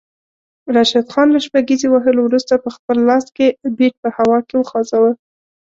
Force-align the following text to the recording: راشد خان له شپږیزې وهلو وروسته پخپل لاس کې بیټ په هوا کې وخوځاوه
راشد 0.75 1.05
خان 1.13 1.27
له 1.35 1.39
شپږیزې 1.45 1.87
وهلو 1.89 2.21
وروسته 2.23 2.63
پخپل 2.65 2.97
لاس 3.09 3.25
کې 3.37 3.47
بیټ 3.77 3.93
په 4.03 4.09
هوا 4.17 4.37
کې 4.47 4.55
وخوځاوه 4.57 5.11